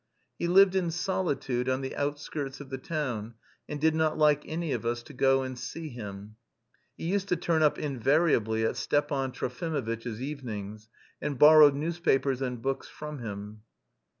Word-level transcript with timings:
He 0.39 0.47
lived 0.47 0.73
in 0.75 0.89
solitude 0.89 1.69
on 1.69 1.81
the 1.81 1.95
outskirts 1.95 2.59
of 2.59 2.71
the 2.71 2.79
town, 2.79 3.35
and 3.69 3.79
did 3.79 3.93
not 3.93 4.17
like 4.17 4.41
any 4.47 4.71
of 4.71 4.83
us 4.83 5.03
to 5.03 5.13
go 5.13 5.43
and 5.43 5.59
see 5.59 5.89
him. 5.89 6.37
He 6.97 7.05
used 7.05 7.27
to 7.27 7.35
turn 7.35 7.61
up 7.61 7.77
invariably 7.77 8.65
at 8.65 8.77
Stepan 8.77 9.31
Trofimovitch's 9.31 10.19
evenings, 10.19 10.89
and 11.21 11.37
borrowed 11.37 11.75
newspapers 11.75 12.41
and 12.41 12.63
books 12.63 12.87
from 12.87 13.19
him. 13.19 13.61